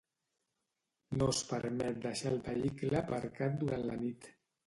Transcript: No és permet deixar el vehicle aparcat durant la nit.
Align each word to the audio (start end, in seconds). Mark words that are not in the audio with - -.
No 1.17 1.27
és 1.33 1.41
permet 1.49 2.01
deixar 2.07 2.33
el 2.37 2.41
vehicle 2.47 2.99
aparcat 3.01 3.59
durant 3.65 3.87
la 3.91 4.01
nit. 4.03 4.27